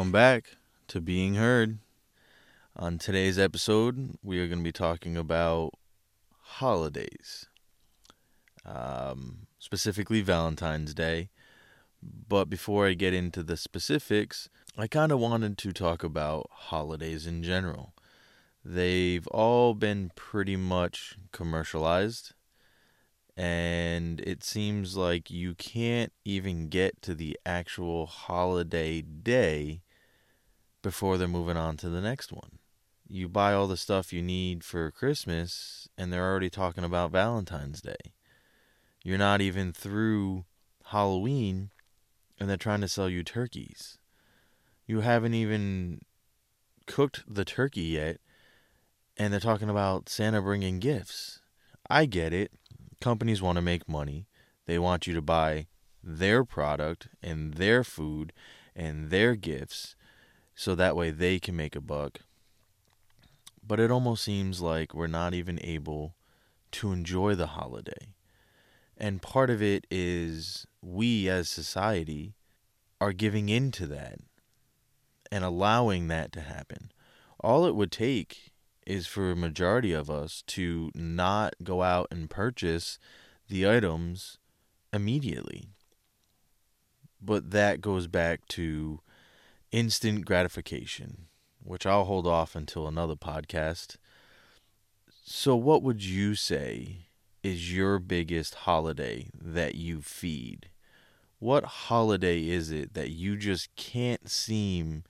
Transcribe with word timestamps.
Welcome 0.00 0.12
back 0.12 0.56
to 0.88 0.98
Being 0.98 1.34
Heard. 1.34 1.76
On 2.74 2.96
today's 2.96 3.38
episode, 3.38 4.16
we 4.22 4.40
are 4.40 4.46
going 4.46 4.60
to 4.60 4.64
be 4.64 4.72
talking 4.72 5.14
about 5.14 5.74
holidays, 6.40 7.50
um, 8.64 9.46
specifically 9.58 10.22
Valentine's 10.22 10.94
Day. 10.94 11.28
But 12.02 12.46
before 12.46 12.86
I 12.86 12.94
get 12.94 13.12
into 13.12 13.42
the 13.42 13.58
specifics, 13.58 14.48
I 14.74 14.86
kind 14.86 15.12
of 15.12 15.18
wanted 15.18 15.58
to 15.58 15.70
talk 15.70 16.02
about 16.02 16.48
holidays 16.50 17.26
in 17.26 17.42
general. 17.42 17.92
They've 18.64 19.26
all 19.26 19.74
been 19.74 20.12
pretty 20.14 20.56
much 20.56 21.18
commercialized, 21.30 22.32
and 23.36 24.20
it 24.20 24.44
seems 24.44 24.96
like 24.96 25.30
you 25.30 25.54
can't 25.54 26.14
even 26.24 26.70
get 26.70 27.02
to 27.02 27.14
the 27.14 27.38
actual 27.44 28.06
holiday 28.06 29.02
day 29.02 29.82
before 30.82 31.18
they're 31.18 31.28
moving 31.28 31.56
on 31.56 31.76
to 31.78 31.88
the 31.88 32.00
next 32.00 32.32
one. 32.32 32.58
You 33.08 33.28
buy 33.28 33.52
all 33.52 33.66
the 33.66 33.76
stuff 33.76 34.12
you 34.12 34.22
need 34.22 34.62
for 34.62 34.90
Christmas, 34.90 35.88
and 35.98 36.12
they're 36.12 36.28
already 36.28 36.50
talking 36.50 36.84
about 36.84 37.10
Valentine's 37.10 37.80
Day. 37.80 38.14
You're 39.02 39.18
not 39.18 39.40
even 39.40 39.72
through 39.72 40.44
Halloween, 40.86 41.70
and 42.38 42.48
they're 42.48 42.56
trying 42.56 42.82
to 42.82 42.88
sell 42.88 43.08
you 43.08 43.22
turkeys. 43.22 43.98
You 44.86 45.00
haven't 45.00 45.34
even 45.34 46.02
cooked 46.86 47.24
the 47.26 47.44
turkey 47.44 47.82
yet, 47.82 48.18
and 49.16 49.32
they're 49.32 49.40
talking 49.40 49.70
about 49.70 50.08
Santa 50.08 50.40
bringing 50.40 50.78
gifts. 50.78 51.40
I 51.88 52.06
get 52.06 52.32
it. 52.32 52.52
Companies 53.00 53.42
want 53.42 53.56
to 53.56 53.62
make 53.62 53.88
money. 53.88 54.26
They 54.66 54.78
want 54.78 55.06
you 55.06 55.14
to 55.14 55.22
buy 55.22 55.66
their 56.02 56.44
product 56.44 57.08
and 57.22 57.54
their 57.54 57.82
food 57.82 58.32
and 58.76 59.10
their 59.10 59.34
gifts 59.34 59.96
so 60.60 60.74
that 60.74 60.94
way 60.94 61.10
they 61.10 61.38
can 61.38 61.56
make 61.56 61.74
a 61.74 61.80
buck. 61.80 62.20
But 63.66 63.80
it 63.80 63.90
almost 63.90 64.22
seems 64.22 64.60
like 64.60 64.92
we're 64.92 65.06
not 65.06 65.32
even 65.32 65.58
able 65.64 66.16
to 66.72 66.92
enjoy 66.92 67.34
the 67.34 67.46
holiday. 67.46 68.12
And 68.94 69.22
part 69.22 69.48
of 69.48 69.62
it 69.62 69.86
is 69.90 70.66
we 70.82 71.30
as 71.30 71.48
society 71.48 72.34
are 73.00 73.14
giving 73.14 73.48
in 73.48 73.70
to 73.70 73.86
that 73.86 74.18
and 75.32 75.44
allowing 75.44 76.08
that 76.08 76.30
to 76.32 76.42
happen. 76.42 76.92
All 77.42 77.64
it 77.64 77.74
would 77.74 77.90
take 77.90 78.52
is 78.86 79.06
for 79.06 79.30
a 79.30 79.36
majority 79.36 79.94
of 79.94 80.10
us 80.10 80.42
to 80.48 80.90
not 80.94 81.54
go 81.64 81.82
out 81.82 82.08
and 82.10 82.28
purchase 82.28 82.98
the 83.48 83.66
items 83.66 84.36
immediately. 84.92 85.70
But 87.18 87.50
that 87.50 87.80
goes 87.80 88.08
back 88.08 88.46
to 88.48 89.00
instant 89.72 90.24
gratification, 90.24 91.26
which 91.62 91.86
I'll 91.86 92.04
hold 92.04 92.26
off 92.26 92.54
until 92.54 92.86
another 92.86 93.16
podcast. 93.16 93.96
So, 95.24 95.54
what 95.54 95.82
would 95.82 96.04
you 96.04 96.34
say 96.34 97.06
is 97.42 97.74
your 97.74 97.98
biggest 97.98 98.54
holiday 98.54 99.28
that 99.40 99.74
you 99.74 100.02
feed? 100.02 100.70
What 101.38 101.64
holiday 101.64 102.48
is 102.48 102.70
it 102.70 102.94
that 102.94 103.10
you 103.10 103.36
just 103.36 103.74
can't 103.76 104.28
seem 104.28 105.04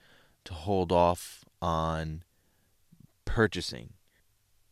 to 0.45 0.55
hold 0.55 0.93
off 0.93 1.45
on 1.61 2.23
purchasing? 3.25 3.95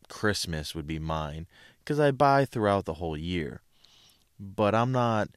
Christmas 0.07 0.73
would 0.75 0.87
be 0.87 0.99
mine 0.99 1.47
because 1.79 1.99
I 1.99 2.11
buy 2.11 2.45
throughout 2.45 2.85
the 2.85 2.95
whole 2.95 3.17
year. 3.17 3.61
But 4.39 4.75
I'm 4.75 4.91
not 4.91 5.29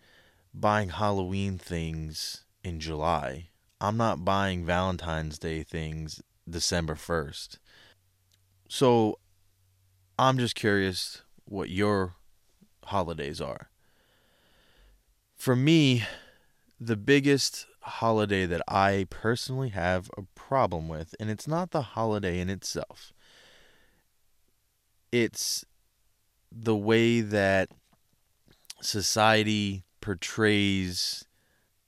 buying 0.55 0.91
Halloween 0.91 1.59
things 1.59 2.45
in 2.63 2.81
July. 2.81 3.49
I'm 3.83 3.97
not 3.97 4.25
buying 4.25 4.65
Valentine's 4.65 5.41
Day 5.41 5.65
things 5.65 6.23
December 6.49 6.95
1st. 6.95 7.59
So 8.69 9.19
I'm 10.17 10.39
just 10.39 10.55
curious 10.55 11.23
what 11.47 11.69
your 11.69 12.15
holidays 12.85 13.41
are. 13.41 13.71
For 15.35 15.57
me, 15.57 16.05
the 16.79 16.95
biggest 16.95 17.67
holiday 17.81 18.47
that 18.47 18.63
I 18.69 19.09
personally 19.11 19.71
have 19.71 20.09
a 20.17 20.23
problem 20.37 20.87
with, 20.87 21.17
and 21.19 21.29
it's 21.29 21.49
not 21.49 21.73
the 21.73 21.83
holiday 21.83 22.39
in 22.39 22.49
itself, 22.49 23.13
it's 25.11 25.65
the 26.53 26.77
way 26.77 27.21
that 27.21 27.71
society 28.81 29.83
portrays 30.01 31.25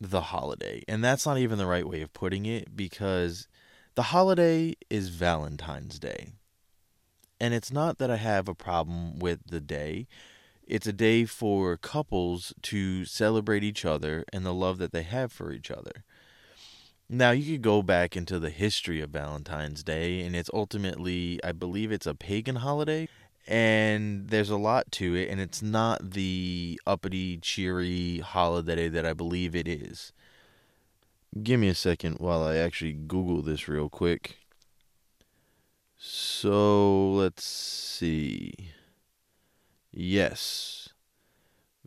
the 0.00 0.22
holiday. 0.22 0.82
And 0.88 1.03
that's 1.03 1.27
not 1.27 1.38
even 1.38 1.59
the 1.59 1.66
right 1.66 1.88
way 1.88 2.03
of 2.03 2.12
putting 2.12 2.47
it 2.47 2.77
because 2.77 3.49
the 3.94 4.05
holiday 4.05 4.75
is 4.91 5.09
Valentine's 5.10 5.99
Day. 5.99 6.32
And 7.41 7.55
it's 7.55 7.72
not 7.72 7.99
that 7.99 8.10
I 8.10 8.16
have 8.16 8.49
a 8.49 8.54
problem 8.54 9.19
with 9.19 9.41
the 9.49 9.60
day. 9.60 10.06
It's 10.66 10.87
a 10.87 10.93
day 10.93 11.25
for 11.25 11.77
couples 11.77 12.54
to 12.62 13.04
celebrate 13.04 13.65
each 13.65 13.84
other 13.84 14.25
and 14.33 14.47
the 14.47 14.54
love 14.54 14.78
that 14.78 14.93
they 14.93 15.03
have 15.03 15.31
for 15.33 15.53
each 15.53 15.71
other. 15.71 16.04
Now, 17.09 17.33
you 17.33 17.53
could 17.53 17.62
go 17.62 17.83
back 17.83 18.16
into 18.16 18.38
the 18.38 18.49
history 18.49 19.03
of 19.03 19.10
Valentine's 19.10 19.83
Day, 19.83 20.22
and 20.22 20.34
it's 20.34 20.49
ultimately, 20.54 21.38
I 21.44 21.53
believe 21.53 21.93
it's 21.93 22.06
a 22.06 22.15
pagan 22.15 22.56
holiday 22.56 23.09
and 23.47 24.28
there's 24.28 24.50
a 24.50 24.56
lot 24.56 24.91
to 24.91 25.15
it 25.15 25.28
and 25.28 25.41
it's 25.41 25.62
not 25.62 26.12
the 26.12 26.81
uppity 26.87 27.37
cheery 27.38 28.19
holiday 28.21 28.88
that 28.88 29.05
i 29.05 29.12
believe 29.12 29.55
it 29.55 29.69
is. 29.69 30.12
Give 31.43 31.60
me 31.60 31.69
a 31.69 31.75
second 31.75 32.19
while 32.19 32.43
i 32.43 32.56
actually 32.56 32.93
google 32.93 33.43
this 33.43 33.69
real 33.69 33.88
quick. 33.88 34.37
So 35.97 37.12
let's 37.12 37.44
see. 37.44 38.53
Yes. 39.93 40.91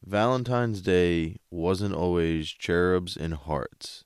Valentine's 0.06 0.82
day 0.82 1.38
wasn't 1.52 1.94
always 1.94 2.50
cherubs 2.50 3.18
and 3.18 3.34
hearts. 3.34 4.06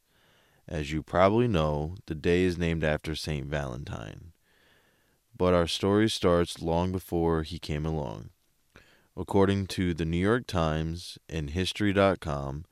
As 0.67 0.91
you 0.91 1.03
probably 1.03 1.47
know 1.47 1.95
the 2.07 2.15
day 2.15 2.43
is 2.43 2.57
named 2.57 2.83
after 2.83 3.13
saint 3.13 3.47
valentine 3.47 4.31
but 5.41 5.55
our 5.55 5.65
story 5.65 6.07
starts 6.07 6.61
long 6.61 6.91
before 6.91 7.41
he 7.41 7.57
came 7.57 7.83
along. 7.83 8.29
According 9.17 9.65
to 9.69 9.91
the 9.91 10.05
New 10.05 10.19
York 10.19 10.45
Times 10.45 11.17
and 11.27 11.49
History.com, 11.49 12.65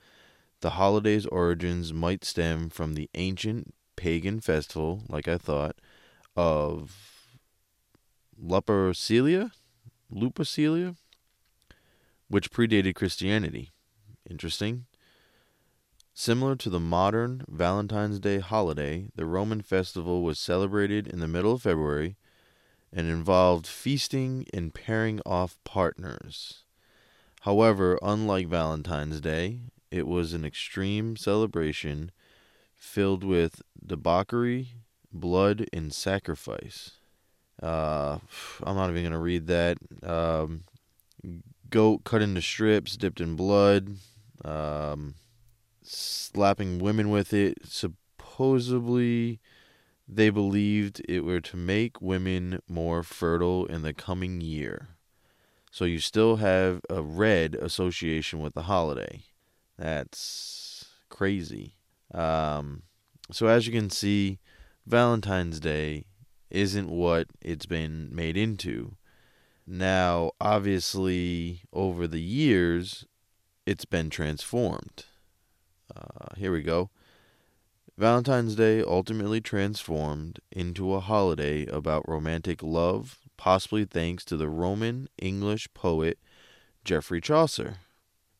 the 0.61 0.69
holiday's 0.69 1.25
origins 1.25 1.91
might 1.91 2.23
stem 2.23 2.69
from 2.69 2.93
the 2.93 3.09
ancient 3.15 3.73
pagan 3.95 4.39
festival, 4.39 5.01
like 5.09 5.27
I 5.27 5.39
thought, 5.39 5.77
of 6.35 7.31
Lupercalia, 8.39 9.49
Lupercalia, 10.13 10.95
which 12.27 12.51
predated 12.51 12.93
Christianity. 12.93 13.71
Interesting. 14.29 14.85
Similar 16.13 16.55
to 16.57 16.69
the 16.69 16.79
modern 16.79 17.45
Valentine's 17.49 18.19
Day 18.19 18.37
holiday, 18.37 19.07
the 19.15 19.25
Roman 19.25 19.61
festival 19.61 20.21
was 20.21 20.37
celebrated 20.37 21.07
in 21.07 21.19
the 21.19 21.27
middle 21.27 21.53
of 21.53 21.63
February 21.63 22.15
and 22.93 23.07
involved 23.09 23.67
feasting 23.67 24.45
and 24.53 24.73
pairing 24.73 25.21
off 25.25 25.57
partners. 25.63 26.63
However, 27.41 27.97
unlike 28.01 28.47
Valentine's 28.47 29.21
Day, 29.21 29.59
it 29.91 30.07
was 30.07 30.33
an 30.33 30.43
extreme 30.43 31.15
celebration 31.15 32.11
filled 32.75 33.23
with 33.23 33.61
debauchery, 33.85 34.73
blood, 35.11 35.67
and 35.71 35.93
sacrifice. 35.93 36.91
Uh, 37.61 38.19
I'm 38.63 38.75
not 38.75 38.89
even 38.89 39.03
going 39.03 39.11
to 39.11 39.19
read 39.19 39.47
that. 39.47 39.77
Um, 40.03 40.63
goat 41.69 42.03
cut 42.03 42.21
into 42.21 42.41
strips, 42.41 42.97
dipped 42.97 43.21
in 43.21 43.35
blood, 43.35 43.95
um, 44.45 45.15
slapping 45.83 46.79
women 46.79 47.09
with 47.09 47.33
it, 47.33 47.57
supposedly 47.65 49.39
they 50.11 50.31
believed 50.31 51.01
it 51.07 51.23
were 51.23 51.39
to 51.39 51.55
make 51.55 52.01
women 52.01 52.59
more 52.67 53.03
fertile 53.03 53.65
in 53.67 53.83
the 53.83 53.93
coming 53.93 54.41
year. 54.41 54.89
So 55.71 55.85
you 55.85 55.99
still 55.99 56.37
have 56.37 56.81
a 56.89 57.03
red 57.03 57.53
association 57.53 58.39
with 58.39 58.55
the 58.55 58.63
holiday. 58.63 59.23
That's 59.77 60.85
crazy. 61.09 61.75
Um, 62.11 62.81
so 63.31 63.45
as 63.45 63.67
you 63.67 63.73
can 63.73 63.91
see, 63.91 64.39
Valentine's 64.87 65.59
Day 65.59 66.05
isn't 66.49 66.89
what 66.89 67.27
it's 67.39 67.67
been 67.67 68.09
made 68.11 68.35
into. 68.35 68.95
Now, 69.67 70.31
obviously, 70.41 71.61
over 71.71 72.07
the 72.07 72.21
years, 72.21 73.05
it's 73.67 73.85
been 73.85 74.09
transformed. 74.09 75.05
Uh, 75.95 76.33
here 76.35 76.51
we 76.51 76.63
go. 76.63 76.89
Valentine's 77.99 78.55
Day 78.55 78.81
ultimately 78.81 79.41
transformed 79.41 80.39
into 80.53 80.93
a 80.93 81.01
holiday 81.01 81.65
about 81.65 82.07
romantic 82.07 82.63
love, 82.63 83.19
possibly 83.35 83.83
thanks 83.83 84.23
to 84.23 84.37
the 84.37 84.47
Roman 84.47 85.09
English 85.21 85.67
poet 85.73 86.17
Geoffrey 86.85 87.19
Chaucer. 87.19 87.79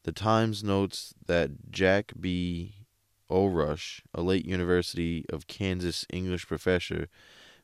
The 0.03 0.13
Times 0.13 0.63
notes 0.63 1.13
that 1.25 1.69
Jack 1.71 2.13
B. 2.17 2.85
Oruch, 3.29 3.99
a 4.13 4.21
late 4.21 4.45
University 4.45 5.25
of 5.27 5.47
Kansas 5.47 6.05
English 6.09 6.47
professor, 6.47 7.09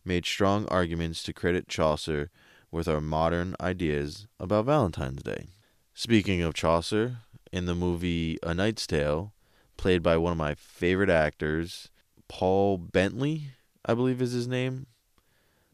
made 0.03 0.25
strong 0.25 0.67
arguments 0.67 1.23
to 1.23 1.31
credit 1.31 1.69
Chaucer 1.69 2.29
with 2.71 2.89
our 2.89 2.99
modern 2.99 3.55
ideas 3.61 4.27
about 4.37 4.65
Valentine's 4.65 5.23
Day. 5.23 5.47
Speaking 5.93 6.41
of 6.41 6.55
Chaucer, 6.55 7.19
in 7.53 7.67
the 7.67 7.73
movie 7.73 8.37
A 8.43 8.53
Knight's 8.53 8.85
Tale, 8.85 9.31
played 9.77 10.03
by 10.03 10.17
one 10.17 10.31
of 10.31 10.37
my 10.37 10.55
favorite 10.55 11.09
actors, 11.09 11.89
Paul 12.27 12.77
Bentley, 12.77 13.51
I 13.85 13.93
believe 13.93 14.21
is 14.21 14.31
his 14.31 14.47
name. 14.47 14.87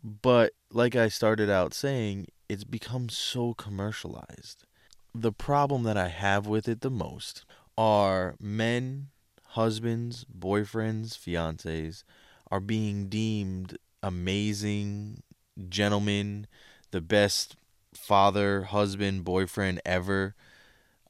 But 0.03 0.53
like 0.71 0.95
I 0.95 1.07
started 1.07 1.49
out 1.49 1.73
saying, 1.73 2.27
it's 2.49 2.63
become 2.63 3.09
so 3.09 3.53
commercialized. 3.53 4.65
The 5.13 5.31
problem 5.31 5.83
that 5.83 5.97
I 5.97 6.07
have 6.07 6.47
with 6.47 6.67
it 6.67 6.81
the 6.81 6.89
most 6.89 7.45
are 7.77 8.35
men, 8.39 9.07
husbands, 9.49 10.25
boyfriends, 10.25 11.17
fiancés 11.17 12.03
are 12.49 12.59
being 12.59 13.07
deemed 13.07 13.77
amazing 14.03 15.23
gentlemen, 15.69 16.47
the 16.91 17.01
best 17.01 17.55
father, 17.93 18.63
husband, 18.63 19.23
boyfriend 19.23 19.81
ever. 19.85 20.35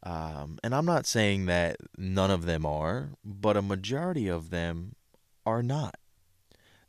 Um, 0.04 0.58
and 0.64 0.74
I'm 0.74 0.86
not 0.86 1.06
saying 1.06 1.46
that 1.46 1.78
none 1.98 2.32
of 2.32 2.46
them 2.46 2.66
are, 2.66 3.12
but 3.24 3.56
a 3.56 3.62
majority 3.62 4.28
of 4.28 4.50
them 4.50 4.96
are 5.46 5.62
not. 5.62 5.96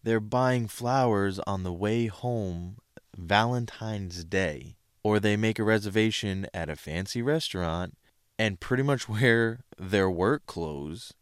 They're 0.03 0.21
buying 0.21 0.67
flowers 0.67 1.39
on 1.41 1.63
the 1.63 1.73
way 1.73 2.07
home 2.07 2.79
Valentine's 3.17 4.25
Day, 4.25 4.77
or 5.03 5.21
they 5.21 5.37
make 5.37 5.59
a 5.59 5.65
reservation 5.65 6.47
at 6.55 6.71
a 6.71 6.77
fancy 6.77 7.23
restaurant 7.23 7.97
and 8.39 8.61
pretty 8.61 8.83
much 8.83 9.09
wear 9.09 9.61
their 9.79 10.11
work 10.11 10.47
clothes 10.47 11.13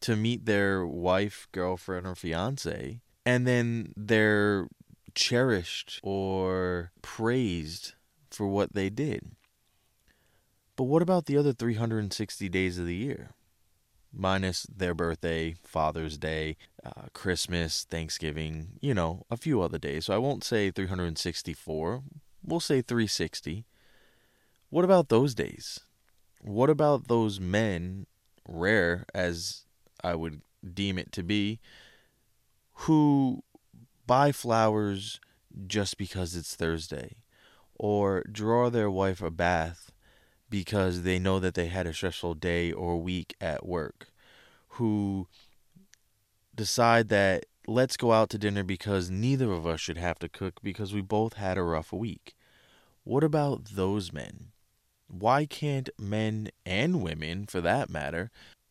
to 0.00 0.16
meet 0.16 0.46
their 0.46 0.84
wife, 0.84 1.46
girlfriend, 1.52 2.06
or 2.06 2.14
fiance, 2.14 3.00
and 3.24 3.46
then 3.46 3.92
they're 3.96 4.66
cherished 5.14 6.00
or 6.02 6.90
praised 7.02 7.94
for 8.30 8.48
what 8.48 8.72
they 8.72 8.90
did. 8.90 9.36
But 10.76 10.84
what 10.84 11.02
about 11.02 11.26
the 11.26 11.36
other 11.36 11.52
360 11.52 12.48
days 12.48 12.78
of 12.78 12.86
the 12.86 12.94
year? 12.94 13.34
Minus 14.12 14.64
their 14.64 14.94
birthday, 14.94 15.56
Father's 15.62 16.18
Day, 16.18 16.56
uh, 16.84 17.08
Christmas, 17.12 17.84
Thanksgiving, 17.84 18.78
you 18.80 18.94
know, 18.94 19.24
a 19.30 19.36
few 19.36 19.60
other 19.60 19.78
days. 19.78 20.06
So 20.06 20.14
I 20.14 20.18
won't 20.18 20.44
say 20.44 20.70
364. 20.70 22.02
We'll 22.44 22.60
say 22.60 22.82
360. 22.82 23.64
What 24.70 24.84
about 24.84 25.08
those 25.08 25.34
days? 25.34 25.80
What 26.40 26.70
about 26.70 27.08
those 27.08 27.38
men, 27.38 28.06
rare 28.48 29.04
as 29.14 29.64
I 30.02 30.14
would 30.14 30.42
deem 30.74 30.98
it 30.98 31.12
to 31.12 31.22
be, 31.22 31.60
who 32.72 33.42
buy 34.06 34.32
flowers 34.32 35.20
just 35.66 35.96
because 35.96 36.34
it's 36.34 36.56
Thursday, 36.56 37.16
or 37.74 38.24
draw 38.30 38.70
their 38.70 38.90
wife 38.90 39.22
a 39.22 39.30
bath 39.30 39.91
because 40.52 41.00
they 41.00 41.18
know 41.18 41.40
that 41.40 41.54
they 41.54 41.68
had 41.68 41.86
a 41.86 41.94
stressful 41.94 42.34
day 42.34 42.70
or 42.70 42.98
week 42.98 43.34
at 43.40 43.64
work, 43.64 44.08
who 44.76 45.26
decide 46.54 47.08
that 47.08 47.46
let's 47.66 47.96
go 47.96 48.12
out 48.12 48.28
to 48.28 48.36
dinner 48.36 48.62
because 48.62 49.08
neither 49.08 49.50
of 49.50 49.66
us 49.66 49.80
should 49.80 49.96
have 49.96 50.18
to 50.18 50.28
cook 50.28 50.60
because 50.62 50.92
we 50.92 51.00
both 51.00 51.32
had 51.32 51.56
a 51.56 51.62
rough 51.62 51.90
week. 51.90 52.34
What 53.02 53.24
about 53.24 53.70
those 53.72 54.12
men? 54.12 54.48
Why 55.08 55.46
can't 55.46 55.88
men 55.98 56.50
and 56.66 57.02
women, 57.02 57.46
for 57.46 57.62
that 57.62 57.88
matter, 57.88 58.30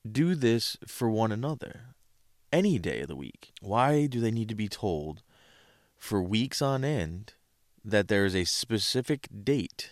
do 0.10 0.36
this 0.36 0.78
for 0.86 1.10
one 1.10 1.32
another 1.32 1.96
any 2.54 2.78
day 2.78 3.02
of 3.02 3.08
the 3.08 3.16
week? 3.16 3.54
Why 3.60 4.06
do 4.06 4.22
they 4.22 4.32
need 4.32 4.50
to 4.50 4.56
be 4.56 4.70
told 4.70 5.24
for 5.98 6.22
weeks 6.22 6.62
on 6.62 6.84
end 6.84 7.34
that 7.84 8.08
there 8.08 8.26
is 8.26 8.36
a 8.36 8.46
specific 8.46 9.28
date 9.44 9.90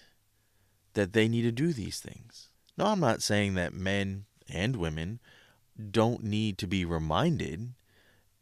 that 0.94 1.14
they 1.14 1.28
need 1.28 1.44
to 1.44 1.52
do 1.52 1.74
these 1.74 2.00
things? 2.00 2.50
No, 2.78 2.88
I'm 2.88 3.00
not 3.00 3.22
saying 3.22 3.56
that 3.56 3.74
men 3.74 4.26
and 4.48 4.76
women 4.76 5.20
don't 5.92 6.24
need 6.24 6.58
to 6.60 6.68
be 6.68 6.86
reminded. 6.86 7.74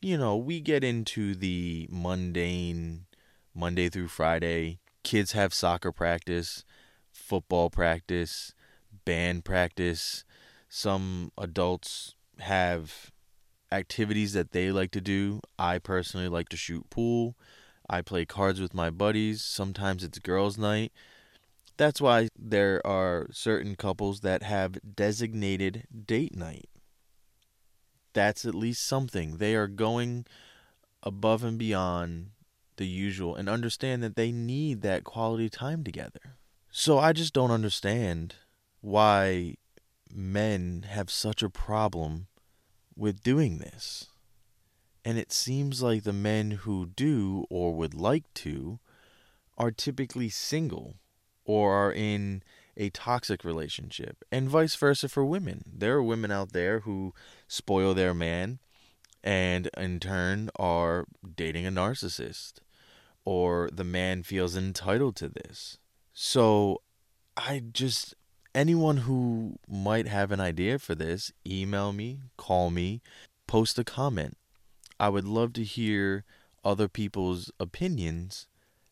You 0.01 0.17
know, 0.17 0.35
we 0.37 0.59
get 0.59 0.83
into 0.83 1.35
the 1.35 1.87
mundane 1.91 3.05
Monday 3.53 3.89
through 3.89 4.09
Friday. 4.09 4.79
Kids 5.03 5.31
have 5.31 5.53
soccer 5.53 5.91
practice, 5.91 6.63
football 7.11 7.69
practice, 7.69 8.53
band 9.05 9.45
practice, 9.45 10.23
some 10.69 11.31
adults 11.37 12.15
have 12.39 13.11
activities 13.71 14.33
that 14.33 14.51
they 14.51 14.71
like 14.71 14.91
to 14.91 15.01
do. 15.01 15.41
I 15.57 15.79
personally 15.79 16.27
like 16.27 16.49
to 16.49 16.57
shoot 16.57 16.89
pool. 16.89 17.35
I 17.89 18.01
play 18.01 18.25
cards 18.25 18.59
with 18.59 18.73
my 18.73 18.89
buddies. 18.89 19.41
Sometimes 19.41 20.03
it's 20.03 20.19
girls' 20.19 20.57
night. 20.57 20.91
That's 21.77 22.01
why 22.01 22.29
there 22.37 22.85
are 22.85 23.27
certain 23.31 23.75
couples 23.75 24.21
that 24.21 24.41
have 24.43 24.79
designated 24.95 25.87
date 26.05 26.35
night. 26.35 26.69
That's 28.13 28.45
at 28.45 28.55
least 28.55 28.85
something. 28.85 29.37
They 29.37 29.55
are 29.55 29.67
going 29.67 30.25
above 31.03 31.43
and 31.43 31.57
beyond 31.59 32.31
the 32.77 32.87
usual 32.87 33.35
and 33.35 33.47
understand 33.47 34.01
that 34.01 34.15
they 34.15 34.31
need 34.31 34.81
that 34.81 35.03
quality 35.03 35.49
time 35.49 35.83
together. 35.83 36.37
So 36.71 36.97
I 36.97 37.13
just 37.13 37.33
don't 37.33 37.51
understand 37.51 38.35
why 38.81 39.55
men 40.11 40.85
have 40.89 41.11
such 41.11 41.43
a 41.43 41.49
problem 41.49 42.27
with 42.95 43.21
doing 43.21 43.59
this. 43.59 44.07
And 45.05 45.17
it 45.17 45.31
seems 45.31 45.81
like 45.81 46.03
the 46.03 46.13
men 46.13 46.51
who 46.51 46.87
do 46.87 47.45
or 47.49 47.73
would 47.75 47.93
like 47.93 48.31
to 48.35 48.79
are 49.57 49.71
typically 49.71 50.29
single 50.29 50.95
or 51.47 51.73
are 51.73 51.91
in 51.91 52.43
a 52.75 52.91
toxic 52.91 53.43
relationship, 53.43 54.23
and 54.31 54.49
vice 54.49 54.75
versa 54.75 55.09
for 55.09 55.25
women. 55.25 55.63
There 55.65 55.95
are 55.95 56.03
women 56.03 56.29
out 56.29 56.53
there 56.53 56.81
who 56.81 57.13
spoil 57.47 57.95
their 57.95 58.13
man 58.13 58.59
and 59.23 59.69
in 59.75 59.99
turn 59.99 60.49
are 60.57 61.05
dating 61.35 61.65
a 61.65 61.71
narcissist, 61.71 62.59
or 63.25 63.69
the 63.73 63.83
man 63.83 64.23
feels 64.23 64.55
entitled 64.55 65.15
to 65.17 65.27
this. 65.27 65.79
So 66.13 66.81
I 67.35 67.63
just 67.71 68.13
anyone 68.53 68.97
who 68.97 69.57
might 69.67 70.07
have 70.07 70.31
an 70.31 70.39
idea 70.39 70.79
for 70.79 70.95
this, 70.95 71.31
email 71.45 71.93
me, 71.93 72.19
call 72.37 72.69
me, 72.69 73.01
post 73.47 73.77
a 73.79 73.83
comment. 73.83 74.37
I 74.99 75.09
would 75.09 75.25
love 75.25 75.53
to 75.53 75.63
hear 75.63 76.23
other 76.63 76.87
people's 76.87 77.51
opinions 77.59 78.47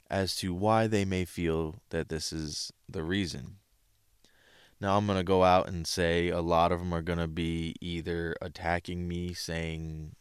as 0.09 0.35
to 0.37 0.53
why 0.53 0.87
they 0.87 1.05
may 1.05 1.25
feel 1.25 1.75
that 1.89 2.09
this 2.09 2.31
is 2.31 2.71
the 2.87 3.03
reason. 3.03 3.57
Now, 4.79 4.97
I'm 4.97 5.05
going 5.05 5.17
to 5.17 5.23
go 5.23 5.43
out 5.43 5.67
and 5.67 5.87
say 5.87 6.29
a 6.29 6.41
lot 6.41 6.71
of 6.71 6.79
them 6.79 6.93
are 6.93 7.01
going 7.01 7.19
to 7.19 7.27
be 7.27 7.75
either 7.79 8.35
attacking 8.41 9.07
me, 9.07 9.33
saying, 9.33 10.15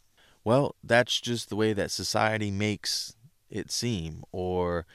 well, 0.45 0.77
that's 0.83 1.21
just 1.21 1.49
the 1.49 1.57
way 1.57 1.73
that 1.73 1.91
society 1.91 2.51
makes 2.51 3.17
it 3.51 3.71
seem, 3.71 4.23
or 4.31 4.87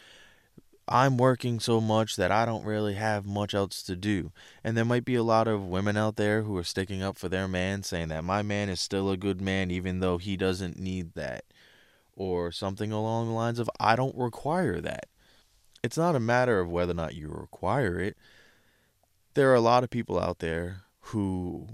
I'm 0.87 1.17
working 1.17 1.59
so 1.59 1.79
much 1.79 2.15
that 2.15 2.31
I 2.31 2.45
don't 2.45 2.65
really 2.65 2.95
have 2.95 3.25
much 3.25 3.53
else 3.53 3.83
to 3.83 3.95
do. 3.95 4.31
And 4.63 4.75
there 4.75 4.85
might 4.85 5.05
be 5.05 5.15
a 5.15 5.23
lot 5.23 5.47
of 5.47 5.67
women 5.67 5.97
out 5.97 6.15
there 6.15 6.41
who 6.41 6.57
are 6.57 6.63
sticking 6.63 7.03
up 7.03 7.17
for 7.17 7.29
their 7.29 7.47
man, 7.47 7.83
saying 7.83 8.07
that 8.07 8.23
my 8.23 8.41
man 8.41 8.69
is 8.69 8.81
still 8.81 9.11
a 9.11 9.17
good 9.17 9.39
man 9.39 9.69
even 9.69 9.99
though 9.99 10.17
he 10.17 10.35
doesn't 10.35 10.79
need 10.79 11.13
that. 11.13 11.43
Or 12.19 12.51
something 12.51 12.91
along 12.91 13.27
the 13.27 13.33
lines 13.33 13.59
of, 13.59 13.69
I 13.79 13.95
don't 13.95 14.15
require 14.15 14.79
that. 14.81 15.07
It's 15.81 15.97
not 15.97 16.15
a 16.15 16.19
matter 16.19 16.59
of 16.59 16.69
whether 16.69 16.91
or 16.91 16.95
not 16.95 17.15
you 17.15 17.29
require 17.29 17.99
it. 17.99 18.17
There 19.33 19.49
are 19.49 19.55
a 19.55 19.61
lot 19.61 19.83
of 19.83 19.89
people 19.89 20.19
out 20.19 20.39
there 20.39 20.81
who 20.99 21.67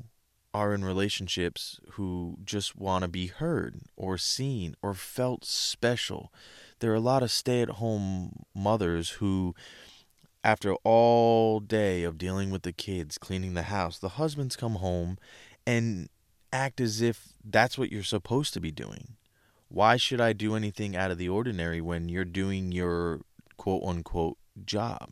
are 0.53 0.73
in 0.73 0.85
relationships 0.85 1.81
who 1.91 2.37
just 2.45 2.77
want 2.77 3.01
to 3.01 3.09
be 3.09 3.27
heard 3.27 3.81
or 3.97 4.17
seen 4.17 4.75
or 4.81 4.93
felt 4.93 5.43
special 5.43 6.31
there 6.79 6.91
are 6.91 6.95
a 6.95 6.99
lot 6.99 7.23
of 7.23 7.31
stay 7.31 7.61
at 7.61 7.69
home 7.69 8.45
mothers 8.53 9.11
who, 9.11 9.55
after 10.43 10.75
all 10.83 11.59
day 11.59 12.03
of 12.03 12.17
dealing 12.17 12.51
with 12.51 12.63
the 12.63 12.73
kids, 12.73 13.17
cleaning 13.17 13.53
the 13.53 13.63
house, 13.63 13.97
the 13.97 14.09
husbands 14.09 14.55
come 14.55 14.75
home 14.75 15.17
and 15.65 16.09
act 16.51 16.79
as 16.79 17.01
if 17.01 17.33
that's 17.43 17.77
what 17.77 17.91
you're 17.91 18.03
supposed 18.03 18.53
to 18.53 18.59
be 18.59 18.71
doing. 18.71 19.15
Why 19.75 19.97
should 19.97 20.21
I 20.21 20.31
do 20.31 20.55
anything 20.55 20.95
out 20.95 21.11
of 21.11 21.17
the 21.17 21.27
ordinary 21.27 21.81
when 21.81 22.07
you're 22.07 22.23
doing 22.23 22.71
your 22.71 23.19
quote 23.57 23.83
unquote 23.83 24.37
job? 24.63 25.09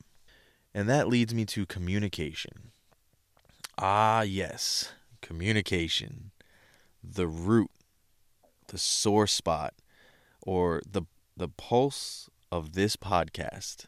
And 0.74 0.88
that 0.88 1.10
leads 1.10 1.34
me 1.34 1.44
to 1.48 1.66
communication. 1.66 2.72
Ah, 3.78 4.22
yes, 4.22 4.94
communication. 5.22 6.32
The 7.04 7.28
root, 7.28 7.72
the 8.70 8.78
sore 8.78 9.28
spot, 9.28 9.74
or 10.42 10.82
the 10.90 11.04
the 11.36 11.50
pulse 11.50 12.30
of 12.50 12.72
this 12.72 12.96
podcast. 12.96 13.88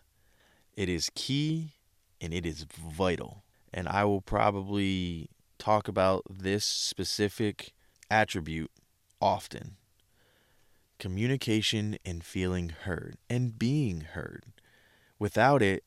It 0.74 0.89
is 0.89 1.10
key 1.15 1.75
and 2.20 2.34
it 2.34 2.46
is 2.46 2.65
vital. 2.65 3.46
And 3.74 3.88
I 3.88 4.03
will 4.03 4.20
probably 4.20 5.29
talk 5.58 5.88
about 5.88 6.24
this 6.29 6.65
specific 6.65 7.72
attribute 8.12 8.72
often 9.22 9.77
communication 11.00 11.98
and 12.06 12.24
feeling 12.24 12.70
heard 12.70 13.18
and 13.30 13.58
being 13.58 14.02
heard. 14.02 14.46
Without 15.20 15.62
it, 15.62 15.84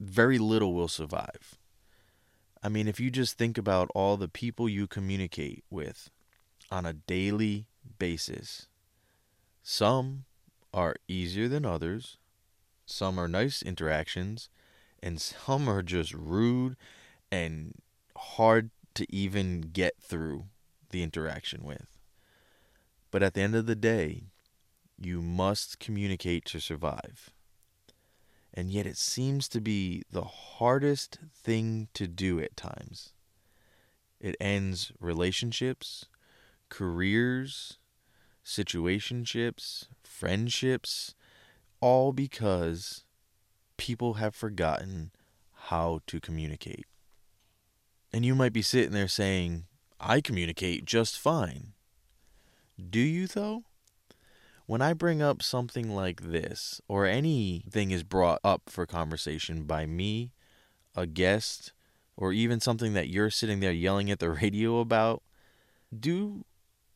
very 0.00 0.38
little 0.38 0.74
will 0.74 0.88
survive. 0.88 1.58
I 2.62 2.68
mean, 2.68 2.88
if 2.88 2.98
you 2.98 3.10
just 3.10 3.36
think 3.36 3.58
about 3.58 3.90
all 3.94 4.16
the 4.16 4.28
people 4.28 4.68
you 4.68 4.86
communicate 4.86 5.64
with 5.70 6.10
on 6.70 6.86
a 6.86 6.94
daily 6.94 7.66
basis, 7.98 8.68
some 9.62 10.24
are 10.72 10.96
easier 11.06 11.48
than 11.48 11.64
others, 11.64 12.18
some 12.86 13.18
are 13.18 13.28
nice 13.28 13.62
interactions, 13.62 14.48
and 15.02 15.20
some 15.20 15.68
are 15.68 15.82
just 15.82 16.12
rude 16.14 16.76
and 17.30 17.74
hard 18.16 18.70
to 18.94 19.06
even 19.14 19.60
get 19.60 19.94
through 20.00 20.44
the 20.90 21.02
interaction 21.02 21.62
with. 21.64 21.93
But 23.14 23.22
at 23.22 23.34
the 23.34 23.42
end 23.42 23.54
of 23.54 23.66
the 23.66 23.76
day, 23.76 24.24
you 24.98 25.22
must 25.22 25.78
communicate 25.78 26.44
to 26.46 26.58
survive. 26.58 27.30
And 28.52 28.72
yet 28.72 28.86
it 28.86 28.96
seems 28.96 29.48
to 29.50 29.60
be 29.60 30.02
the 30.10 30.24
hardest 30.24 31.20
thing 31.32 31.86
to 31.94 32.08
do 32.08 32.40
at 32.40 32.56
times. 32.56 33.12
It 34.18 34.34
ends 34.40 34.90
relationships, 34.98 36.06
careers, 36.70 37.78
situationships, 38.44 39.86
friendships, 40.02 41.14
all 41.80 42.12
because 42.12 43.04
people 43.76 44.14
have 44.14 44.34
forgotten 44.34 45.12
how 45.68 46.00
to 46.08 46.18
communicate. 46.18 46.86
And 48.12 48.24
you 48.24 48.34
might 48.34 48.52
be 48.52 48.62
sitting 48.62 48.90
there 48.90 49.06
saying, 49.06 49.66
I 50.00 50.20
communicate 50.20 50.84
just 50.84 51.16
fine. 51.16 51.74
Do 52.78 53.00
you, 53.00 53.26
though? 53.26 53.64
When 54.66 54.80
I 54.80 54.94
bring 54.94 55.20
up 55.20 55.42
something 55.42 55.94
like 55.94 56.22
this, 56.22 56.80
or 56.88 57.06
anything 57.06 57.90
is 57.90 58.02
brought 58.02 58.40
up 58.42 58.62
for 58.68 58.86
conversation 58.86 59.64
by 59.64 59.84
me, 59.84 60.32
a 60.96 61.06
guest, 61.06 61.72
or 62.16 62.32
even 62.32 62.60
something 62.60 62.94
that 62.94 63.08
you're 63.08 63.30
sitting 63.30 63.60
there 63.60 63.72
yelling 63.72 64.10
at 64.10 64.20
the 64.20 64.30
radio 64.42 64.80
about, 64.80 65.22
do 65.98 66.44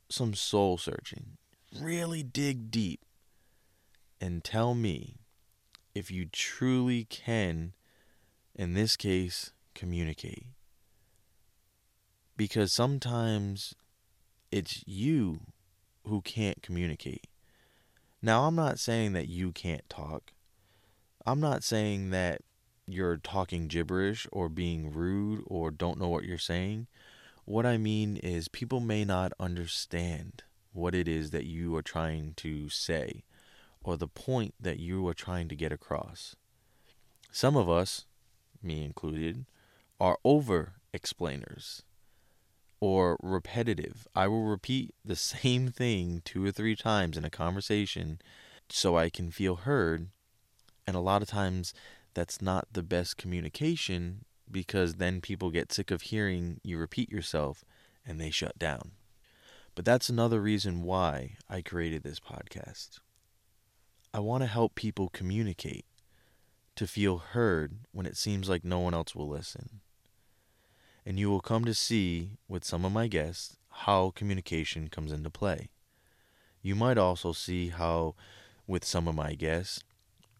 some 0.09 0.35
soul 0.35 0.79
searching. 0.79 1.37
Really 1.79 2.23
dig 2.23 2.71
deep 2.71 3.01
and 4.21 4.43
tell 4.43 4.75
me 4.75 5.17
if 5.95 6.11
you 6.11 6.25
truly 6.25 7.05
can, 7.05 7.75
in 8.55 8.73
this 8.73 8.97
case, 8.97 9.53
communicate. 9.75 10.47
Because 12.37 12.73
sometimes 12.73 13.75
it's 14.51 14.83
you 14.87 15.41
who 16.09 16.21
can't 16.21 16.63
communicate. 16.63 17.27
Now, 18.21 18.45
I'm 18.45 18.57
not 18.57 18.79
saying 18.79 19.13
that 19.13 19.29
you 19.29 19.53
can't 19.53 19.89
talk. 19.89 20.33
I'm 21.25 21.41
not 21.41 21.63
saying 21.63 22.11
that 22.11 22.43
you're 22.87 23.19
talking 23.19 23.69
gibberish 23.69 24.27
or 24.33 24.49
being 24.49 24.93
rude 24.93 25.43
or 25.47 25.71
don't 25.71 25.99
know 25.99 26.09
what 26.09 26.25
you're 26.25 26.39
saying. 26.39 26.87
What 27.45 27.65
I 27.65 27.77
mean 27.77 28.17
is, 28.17 28.49
people 28.49 28.81
may 28.81 29.05
not 29.05 29.33
understand 29.39 30.43
what 30.73 30.95
it 30.95 31.07
is 31.07 31.31
that 31.31 31.45
you 31.45 31.77
are 31.77 31.83
trying 31.83 32.35
to 32.37 32.69
say 32.69 33.25
or 33.83 33.97
the 33.97 34.09
point 34.09 34.55
that 34.61 34.79
you 34.79 35.07
are 35.09 35.15
trying 35.15 35.49
to 35.49 35.57
get 35.57 35.73
across. 35.73 36.35
Some 37.31 37.57
of 37.57 37.71
us, 37.71 38.07
me 38.63 38.85
included, 38.85 39.47
are 40.01 40.19
over 40.25 40.75
explainers 40.93 41.83
or 42.81 43.17
repetitive. 43.23 44.07
I 44.15 44.29
will 44.29 44.45
repeat 44.45 44.95
the 45.05 45.17
same 45.17 45.69
thing 45.69 46.23
two 46.25 46.45
or 46.45 46.51
three 46.51 46.77
times 46.77 47.17
in 47.17 47.25
a 47.25 47.31
conversation 47.31 48.21
so 48.69 48.97
I 48.97 49.11
can 49.11 49.31
feel 49.31 49.57
heard. 49.57 50.09
And 50.87 50.97
a 50.97 51.01
lot 51.01 51.23
of 51.23 51.29
times 51.29 51.75
that's 52.15 52.41
not 52.41 52.69
the 52.73 52.83
best 52.83 53.17
communication 53.17 54.25
because 54.51 54.95
then 54.95 55.21
people 55.21 55.51
get 55.51 55.73
sick 55.73 55.91
of 55.91 56.03
hearing 56.03 56.61
you 56.63 56.79
repeat 56.79 57.11
yourself 57.11 57.65
and 58.07 58.21
they 58.21 58.31
shut 58.31 58.59
down. 58.59 58.93
But 59.75 59.85
that's 59.85 60.09
another 60.09 60.41
reason 60.41 60.83
why 60.83 61.37
I 61.49 61.63
created 61.63 62.03
this 62.03 62.19
podcast. 62.19 62.99
I 64.13 64.21
want 64.21 64.43
to 64.43 64.47
help 64.47 64.75
people 64.75 65.11
communicate, 65.11 65.85
to 66.77 66.87
feel 66.87 67.19
heard 67.19 67.81
when 67.93 68.07
it 68.07 68.17
seems 68.17 68.49
like 68.49 68.65
no 68.65 68.79
one 68.79 68.95
else 68.95 69.15
will 69.15 69.29
listen 69.29 69.81
and 71.09 71.19
you 71.19 71.31
will 71.31 71.41
come 71.41 71.65
to 71.65 71.73
see 71.73 72.33
with 72.49 72.63
some 72.63 72.85
of 72.85 72.93
my 72.93 73.07
guests 73.07 73.57
how 73.71 74.11
communication 74.15 74.89
comes 74.89 75.11
into 75.11 75.31
play. 75.31 75.71
You 76.61 76.75
might 76.75 76.99
also 76.99 77.33
see 77.33 77.69
how, 77.69 78.15
with 78.67 78.85
some 78.85 79.09
of 79.09 79.15
my 79.15 79.33
guests, 79.33 79.83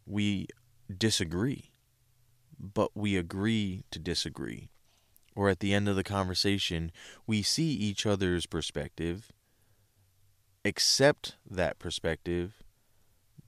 we 0.05 0.47
disagree, 0.95 1.71
but 2.61 2.91
we 2.95 3.17
agree 3.17 3.85
to 3.91 3.99
disagree. 3.99 4.69
Or 5.35 5.49
at 5.49 5.61
the 5.61 5.73
end 5.73 5.89
of 5.89 5.97
the 5.97 6.05
conversation, 6.05 6.93
we 7.27 7.41
see 7.41 7.71
each 7.71 8.05
other's 8.05 8.45
perspective, 8.45 9.33
accept 10.67 11.37
that 11.51 11.79
perspective, 11.79 12.63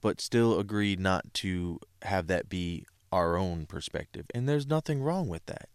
but 0.01 0.23
still 0.23 0.59
agree 0.59 0.97
not 0.97 1.35
to 1.35 1.81
have 2.01 2.29
that 2.29 2.49
be 2.49 2.87
our 3.13 3.37
own 3.37 3.67
perspective. 3.67 4.25
And 4.35 4.49
there's 4.49 4.67
nothing 4.67 5.03
wrong 5.03 5.29
with 5.29 5.45
that 5.45 5.69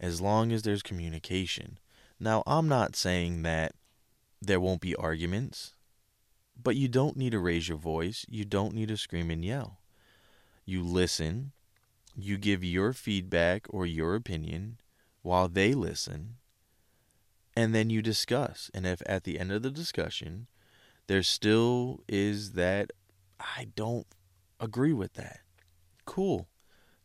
as 0.00 0.20
long 0.20 0.52
as 0.52 0.62
there's 0.62 0.82
communication. 0.82 1.78
Now, 2.20 2.42
I'm 2.46 2.68
not 2.68 2.96
saying 2.96 3.42
that 3.42 3.72
there 4.40 4.60
won't 4.60 4.80
be 4.80 4.94
arguments, 4.96 5.74
but 6.60 6.76
you 6.76 6.88
don't 6.88 7.16
need 7.16 7.30
to 7.32 7.38
raise 7.38 7.68
your 7.68 7.78
voice. 7.78 8.24
You 8.28 8.44
don't 8.44 8.74
need 8.74 8.88
to 8.88 8.96
scream 8.96 9.30
and 9.30 9.44
yell. 9.44 9.80
You 10.64 10.82
listen, 10.82 11.52
you 12.16 12.36
give 12.36 12.62
your 12.64 12.92
feedback 12.92 13.66
or 13.70 13.86
your 13.86 14.14
opinion 14.14 14.78
while 15.22 15.48
they 15.48 15.74
listen, 15.74 16.36
and 17.56 17.74
then 17.74 17.90
you 17.90 18.02
discuss. 18.02 18.70
And 18.74 18.86
if 18.86 19.02
at 19.06 19.24
the 19.24 19.38
end 19.38 19.52
of 19.52 19.62
the 19.62 19.70
discussion, 19.70 20.46
there 21.06 21.22
still 21.22 22.00
is 22.08 22.52
that, 22.52 22.92
I 23.40 23.68
don't 23.74 24.06
agree 24.60 24.92
with 24.92 25.14
that, 25.14 25.40
cool 26.04 26.48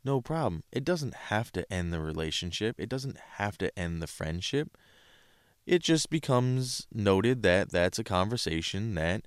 no 0.04 0.22
problem. 0.22 0.64
It 0.72 0.84
doesn't 0.84 1.14
have 1.14 1.52
to 1.54 1.72
end 1.72 1.94
the 1.94 2.00
relationship, 2.00 2.80
it 2.80 2.90
doesn't 2.90 3.18
have 3.38 3.58
to 3.60 3.78
end 3.78 4.02
the 4.02 4.08
friendship. 4.08 4.78
It 5.66 5.82
just 5.82 6.10
becomes 6.10 6.88
noted 6.94 7.42
that 7.44 7.72
that's 7.72 7.98
a 7.98 8.04
conversation 8.04 8.96
that 8.96 9.26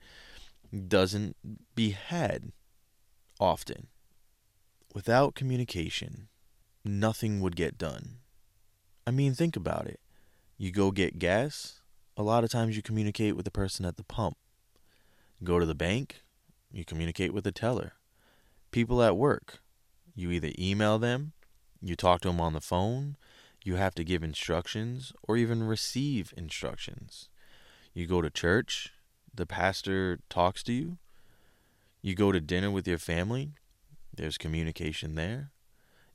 doesn't 0.89 1.37
be 1.75 1.91
had 1.91 2.53
often. 3.41 3.87
Without 4.95 5.35
communication, 5.35 6.29
nothing 6.85 7.41
would 7.41 7.57
get 7.57 7.79
done. 7.79 8.19
I 9.07 9.11
mean, 9.13 9.35
think 9.35 9.57
about 9.57 9.87
it. 9.87 10.01
You 10.59 10.73
go 10.73 10.91
get 10.91 11.19
gas, 11.19 11.81
a 12.17 12.23
lot 12.23 12.45
of 12.45 12.51
times 12.51 12.77
you 12.77 12.83
communicate 12.83 13.37
with 13.37 13.45
the 13.45 13.51
person 13.51 13.85
at 13.85 13.97
the 13.97 14.05
pump. 14.05 14.37
go 15.45 15.59
to 15.59 15.67
the 15.67 15.75
bank, 15.75 16.23
you 16.73 16.85
communicate 16.85 17.33
with 17.35 17.45
the 17.45 17.53
teller. 17.53 17.93
People 18.71 19.03
at 19.03 19.17
work, 19.17 19.61
you 20.17 20.31
either 20.31 20.51
email 20.59 20.99
them, 20.99 21.33
you 21.81 21.95
talk 21.95 22.23
to 22.23 22.29
them 22.29 22.41
on 22.41 22.55
the 22.55 22.61
phone, 22.61 23.17
you 23.63 23.77
have 23.77 23.95
to 23.97 24.05
give 24.05 24.25
instructions, 24.25 25.13
or 25.23 25.37
even 25.37 25.63
receive 25.63 26.33
instructions. 26.37 27.29
You 27.93 28.07
go 28.07 28.23
to 28.23 28.31
church, 28.31 28.93
the 29.33 29.47
pastor 29.47 30.19
talks 30.31 30.63
to 30.65 30.73
you. 30.73 30.99
You 32.01 32.15
go 32.15 32.33
to 32.33 32.41
dinner 32.41 32.71
with 32.71 32.89
your 32.89 32.99
family, 32.99 33.53
there's 34.15 34.39
communication 34.39 35.15
there. 35.15 35.51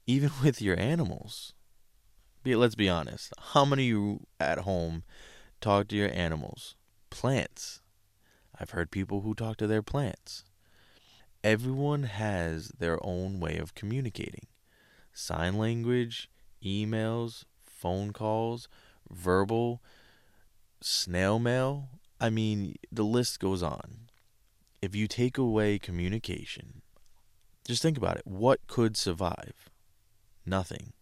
Even 0.07 0.31
with 0.43 0.61
your 0.61 0.79
animals. 0.79 1.53
Be, 2.43 2.55
let's 2.55 2.75
be 2.75 2.89
honest. 2.89 3.33
How 3.53 3.65
many 3.65 3.83
of 3.83 3.89
you 3.89 4.27
at 4.39 4.59
home 4.59 5.03
talk 5.59 5.89
to 5.89 5.95
your 5.95 6.11
animals? 6.11 6.75
Plants. 7.11 7.81
I've 8.59 8.71
heard 8.71 8.89
people 8.89 9.21
who 9.21 9.35
talk 9.35 9.57
to 9.57 9.67
their 9.67 9.83
plants 9.83 10.45
everyone 11.43 12.03
has 12.03 12.69
their 12.69 13.03
own 13.05 13.39
way 13.39 13.57
of 13.57 13.75
communicating 13.75 14.47
sign 15.13 15.57
language, 15.57 16.29
emails, 16.63 17.43
phone 17.63 18.13
calls, 18.13 18.69
verbal, 19.09 19.81
snail 20.79 21.39
mail. 21.39 21.89
I 22.19 22.29
mean, 22.29 22.75
the 22.91 23.03
list 23.03 23.39
goes 23.39 23.61
on. 23.61 24.07
If 24.81 24.95
you 24.95 25.07
take 25.07 25.37
away 25.37 25.79
communication, 25.79 26.81
just 27.65 27.81
think 27.81 27.97
about 27.97 28.17
it. 28.17 28.25
What 28.25 28.65
could 28.67 28.95
survive? 28.95 29.69
Nothing. 30.45 30.93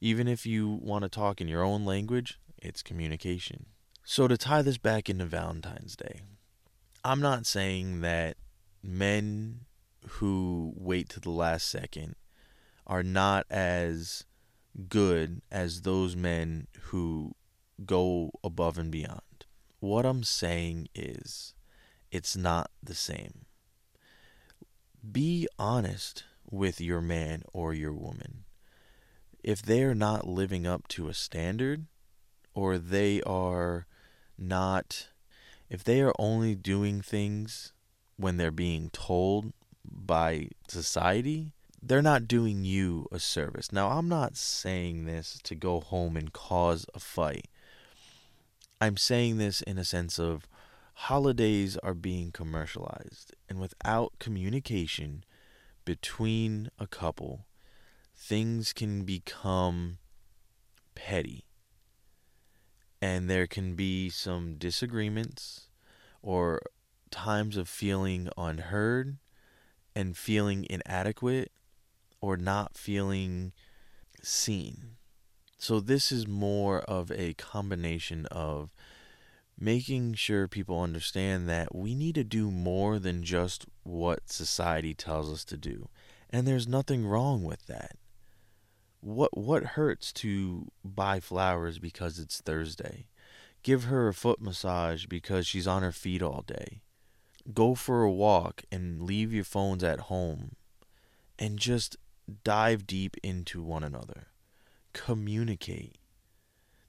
Even 0.00 0.26
if 0.26 0.46
you 0.46 0.68
want 0.68 1.02
to 1.02 1.08
talk 1.08 1.40
in 1.40 1.48
your 1.48 1.62
own 1.62 1.84
language, 1.84 2.38
it's 2.58 2.82
communication. 2.82 3.66
So, 4.04 4.26
to 4.26 4.36
tie 4.36 4.62
this 4.62 4.78
back 4.78 5.08
into 5.08 5.26
Valentine's 5.26 5.94
Day, 5.94 6.22
I'm 7.04 7.20
not 7.20 7.46
saying 7.46 8.00
that 8.00 8.36
men 8.82 9.60
who 10.06 10.72
wait 10.76 11.08
to 11.10 11.20
the 11.20 11.30
last 11.30 11.68
second 11.68 12.16
are 12.86 13.02
not 13.02 13.46
as 13.50 14.24
good 14.88 15.42
as 15.50 15.82
those 15.82 16.16
men 16.16 16.66
who 16.84 17.34
go 17.84 18.30
above 18.42 18.78
and 18.78 18.90
beyond. 18.90 19.20
what 19.80 20.06
I'm 20.06 20.22
saying 20.22 20.86
is 20.94 21.54
it's 22.12 22.36
not 22.36 22.70
the 22.80 22.94
same. 22.94 23.46
Be 25.10 25.48
honest 25.58 26.22
with 26.48 26.80
your 26.80 27.00
man 27.00 27.42
or 27.52 27.74
your 27.74 27.92
woman. 27.92 28.44
If 29.42 29.60
they're 29.60 29.94
not 29.94 30.28
living 30.28 30.68
up 30.68 30.86
to 30.88 31.08
a 31.08 31.14
standard 31.14 31.86
or 32.54 32.78
they 32.78 33.22
are 33.22 33.86
not 34.38 35.08
if 35.68 35.82
they 35.82 36.00
are 36.00 36.14
only 36.18 36.54
doing 36.54 37.00
things 37.00 37.72
when 38.16 38.36
they're 38.36 38.50
being 38.50 38.90
told 38.90 39.52
by 39.84 40.48
society, 40.68 41.52
they're 41.82 42.02
not 42.02 42.28
doing 42.28 42.64
you 42.64 43.06
a 43.10 43.18
service. 43.18 43.72
Now, 43.72 43.90
I'm 43.90 44.08
not 44.08 44.36
saying 44.36 45.04
this 45.04 45.40
to 45.44 45.54
go 45.54 45.80
home 45.80 46.16
and 46.16 46.32
cause 46.32 46.86
a 46.94 47.00
fight. 47.00 47.48
I'm 48.80 48.96
saying 48.96 49.38
this 49.38 49.62
in 49.62 49.78
a 49.78 49.84
sense 49.84 50.18
of 50.18 50.48
holidays 50.94 51.76
are 51.78 51.94
being 51.94 52.32
commercialized, 52.32 53.34
and 53.48 53.60
without 53.60 54.12
communication 54.18 55.24
between 55.84 56.70
a 56.78 56.86
couple, 56.86 57.46
things 58.14 58.72
can 58.72 59.04
become 59.04 59.98
petty 60.94 61.44
and 63.02 63.28
there 63.28 63.48
can 63.48 63.74
be 63.74 64.08
some 64.08 64.54
disagreements 64.54 65.66
or 66.22 66.62
times 67.12 67.56
of 67.56 67.68
feeling 67.68 68.28
unheard 68.36 69.18
and 69.94 70.16
feeling 70.16 70.66
inadequate 70.68 71.52
or 72.20 72.36
not 72.36 72.76
feeling 72.76 73.52
seen. 74.22 74.96
So, 75.58 75.78
this 75.78 76.10
is 76.10 76.26
more 76.26 76.80
of 76.80 77.12
a 77.12 77.34
combination 77.34 78.26
of 78.26 78.70
making 79.56 80.14
sure 80.14 80.48
people 80.48 80.80
understand 80.80 81.48
that 81.48 81.74
we 81.74 81.94
need 81.94 82.16
to 82.16 82.24
do 82.24 82.50
more 82.50 82.98
than 82.98 83.22
just 83.22 83.66
what 83.84 84.28
society 84.28 84.94
tells 84.94 85.32
us 85.32 85.44
to 85.44 85.56
do. 85.56 85.88
And 86.30 86.48
there's 86.48 86.66
nothing 86.66 87.06
wrong 87.06 87.44
with 87.44 87.66
that 87.66 87.96
what 89.02 89.36
what 89.36 89.64
hurts 89.64 90.12
to 90.12 90.68
buy 90.84 91.20
flowers 91.20 91.78
because 91.78 92.18
it's 92.18 92.40
Thursday? 92.40 93.08
Give 93.62 93.84
her 93.84 94.08
a 94.08 94.14
foot 94.14 94.40
massage 94.40 95.06
because 95.06 95.46
she's 95.46 95.66
on 95.66 95.82
her 95.82 95.92
feet 95.92 96.22
all 96.22 96.44
day. 96.46 96.80
Go 97.52 97.74
for 97.74 98.02
a 98.02 98.10
walk 98.10 98.62
and 98.70 99.02
leave 99.02 99.32
your 99.32 99.44
phones 99.44 99.82
at 99.82 100.00
home 100.00 100.56
and 101.38 101.58
just 101.58 101.96
dive 102.44 102.86
deep 102.86 103.16
into 103.22 103.62
one 103.62 103.82
another. 103.82 104.28
Communicate. 104.92 105.96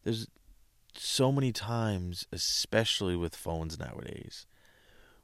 There's 0.04 0.28
so 0.96 1.32
many 1.32 1.52
times, 1.52 2.28
especially 2.32 3.16
with 3.16 3.36
phones 3.36 3.80
nowadays, 3.80 4.46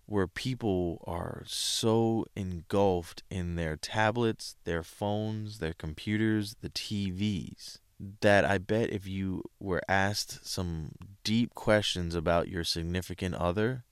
where 0.05 0.27
people 0.27 1.03
are 1.05 1.43
so 1.45 2.25
engulfed 2.35 3.21
in 3.29 3.55
their 3.55 3.75
tablets, 3.75 4.55
their 4.63 4.81
phones, 4.81 5.59
their 5.59 5.73
computers, 5.73 6.55
the 6.61 6.69
TVs, 6.69 7.77
that 8.21 8.45
I 8.45 8.57
bet 8.57 8.89
if 8.89 9.05
you 9.05 9.43
were 9.59 9.83
asked 9.87 10.47
some 10.47 10.93
deep 11.23 11.53
questions 11.53 12.15
about 12.15 12.47
your 12.47 12.63
significant 12.63 13.35
other, 13.35 13.83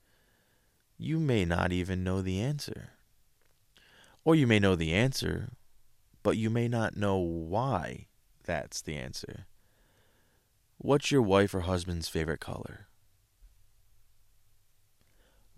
you 0.98 1.20
may 1.20 1.46
not 1.46 1.72
even 1.72 2.04
know 2.04 2.22
the 2.22 2.40
answer. 2.40 2.90
Or 4.24 4.36
you 4.36 4.48
may 4.48 4.60
know 4.60 4.76
the 4.76 4.94
answer, 4.94 5.50
but 6.24 6.38
you 6.38 6.50
may 6.50 6.68
not 6.68 6.98
know 6.98 7.18
why 7.18 8.08
that's 8.44 8.82
the 8.82 8.96
answer. 8.96 9.46
What's 10.78 11.12
your 11.12 11.22
wife 11.22 11.54
or 11.54 11.62
husband's 11.62 12.10
favorite 12.10 12.40
color? 12.40 12.88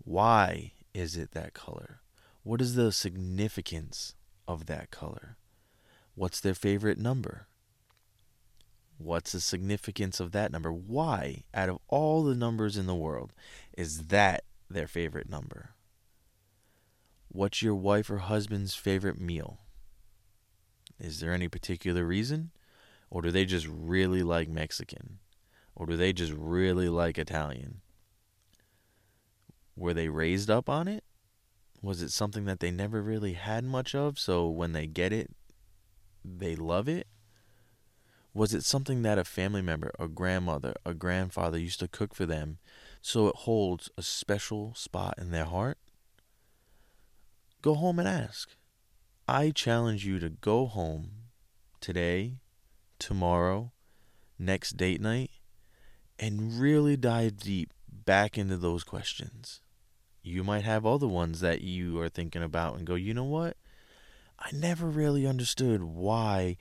Why 0.04 0.72
is 0.94 1.16
it 1.16 1.32
that 1.32 1.54
color? 1.54 2.00
What 2.42 2.60
is 2.60 2.74
the 2.74 2.92
significance 2.92 4.14
of 4.48 4.66
that 4.66 4.90
color? 4.90 5.36
What's 6.14 6.40
their 6.40 6.54
favorite 6.54 6.98
number? 6.98 7.46
What's 8.98 9.32
the 9.32 9.40
significance 9.40 10.20
of 10.20 10.32
that 10.32 10.52
number? 10.52 10.72
Why, 10.72 11.44
out 11.54 11.68
of 11.68 11.78
all 11.88 12.22
the 12.22 12.34
numbers 12.34 12.76
in 12.76 12.86
the 12.86 12.94
world, 12.94 13.32
is 13.76 14.08
that 14.08 14.44
their 14.70 14.86
favorite 14.86 15.28
number? 15.28 15.70
What's 17.28 17.62
your 17.62 17.74
wife 17.74 18.10
or 18.10 18.18
husband's 18.18 18.74
favorite 18.74 19.20
meal? 19.20 19.58
Is 20.98 21.20
there 21.20 21.32
any 21.32 21.48
particular 21.48 22.04
reason? 22.04 22.50
Or 23.10 23.22
do 23.22 23.30
they 23.30 23.44
just 23.44 23.66
really 23.66 24.22
like 24.22 24.48
Mexican? 24.48 25.18
Or 25.74 25.86
do 25.86 25.96
they 25.96 26.12
just 26.12 26.32
really 26.32 26.88
like 26.88 27.18
Italian? 27.18 27.80
Were 29.76 29.94
they 29.94 30.08
raised 30.08 30.50
up 30.50 30.68
on 30.68 30.88
it? 30.88 31.04
Was 31.82 32.02
it 32.02 32.10
something 32.10 32.44
that 32.44 32.60
they 32.60 32.70
never 32.70 33.00
really 33.00 33.32
had 33.32 33.64
much 33.64 33.94
of, 33.94 34.18
so 34.18 34.48
when 34.48 34.72
they 34.72 34.86
get 34.86 35.12
it, 35.12 35.30
they 36.24 36.54
love 36.54 36.88
it? 36.88 37.06
Was 38.34 38.52
it 38.52 38.64
something 38.64 39.02
that 39.02 39.18
a 39.18 39.24
family 39.24 39.62
member, 39.62 39.90
a 39.98 40.06
grandmother, 40.06 40.74
a 40.84 40.94
grandfather 40.94 41.58
used 41.58 41.80
to 41.80 41.88
cook 41.88 42.14
for 42.14 42.26
them, 42.26 42.58
so 43.00 43.28
it 43.28 43.36
holds 43.36 43.90
a 43.96 44.02
special 44.02 44.74
spot 44.74 45.14
in 45.18 45.30
their 45.30 45.44
heart? 45.44 45.78
Go 47.62 47.74
home 47.74 47.98
and 47.98 48.08
ask. 48.08 48.50
I 49.28 49.50
challenge 49.50 50.04
you 50.04 50.18
to 50.18 50.28
go 50.28 50.66
home 50.66 51.10
today, 51.80 52.38
tomorrow, 52.98 53.72
next 54.38 54.76
date 54.76 55.00
night, 55.00 55.30
and 56.18 56.60
really 56.60 56.96
dive 56.96 57.36
deep 57.36 57.72
back 57.88 58.36
into 58.36 58.56
those 58.56 58.84
questions 58.84 59.60
you 60.22 60.44
might 60.44 60.64
have 60.64 60.84
other 60.84 61.08
ones 61.08 61.40
that 61.40 61.62
you 61.62 62.00
are 62.00 62.08
thinking 62.08 62.42
about 62.42 62.76
and 62.76 62.86
go, 62.86 62.94
you 62.94 63.14
know 63.14 63.24
what? 63.24 63.56
I 64.38 64.50
never 64.52 64.86
really 64.86 65.26
understood 65.26 65.82
why 65.82 66.56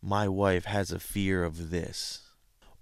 my 0.00 0.28
wife 0.28 0.64
has 0.64 0.90
a 0.90 0.98
fear 0.98 1.44
of 1.44 1.70
this, 1.70 2.31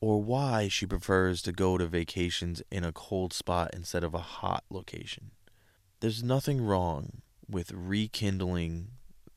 or 0.01 0.23
why 0.23 0.69
she 0.69 0.87
prefers 0.87 1.43
to 1.43 1.53
go 1.53 1.77
to 1.77 1.87
vacations 1.87 2.63
in 2.71 2.85
a 2.85 2.93
cold 2.93 3.33
spot 3.33 3.71
instead 3.73 4.05
of 4.05 4.15
a 4.15 4.19
hot 4.19 4.65
location. 4.71 5.31
There's 6.01 6.23
nothing 6.23 6.63
wrong 6.63 7.23
with 7.49 7.73
rekindling 7.73 8.89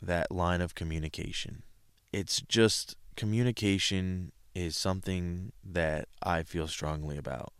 that 0.02 0.32
line 0.32 0.62
of 0.62 0.76
communication. 0.76 1.64
It's 2.12 2.42
just 2.42 2.96
communication 3.16 4.32
is 4.56 4.78
something 4.78 5.52
that 5.64 6.08
I 6.22 6.44
feel 6.44 6.68
strongly 6.68 7.18
about 7.18 7.54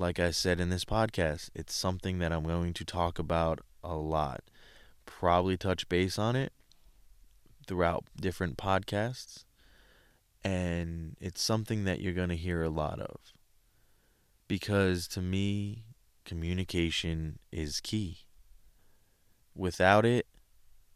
like 0.00 0.18
I 0.18 0.30
said 0.30 0.60
in 0.60 0.70
this 0.70 0.84
podcast, 0.84 1.50
it's 1.54 1.74
something 1.74 2.18
that 2.18 2.32
I'm 2.32 2.44
going 2.44 2.72
to 2.74 2.84
talk 2.84 3.18
about 3.18 3.60
a 3.84 3.94
lot. 3.94 4.42
Probably 5.04 5.56
touch 5.56 5.88
base 5.88 6.18
on 6.18 6.36
it 6.36 6.52
throughout 7.66 8.04
different 8.18 8.56
podcasts. 8.56 9.44
And 10.42 11.16
it's 11.20 11.42
something 11.42 11.84
that 11.84 12.00
you're 12.00 12.14
going 12.14 12.30
to 12.30 12.36
hear 12.36 12.62
a 12.62 12.70
lot 12.70 12.98
of. 13.00 13.18
Because 14.48 15.06
to 15.08 15.20
me, 15.20 15.84
communication 16.24 17.38
is 17.52 17.80
key. 17.80 18.20
Without 19.54 20.04
it, 20.04 20.26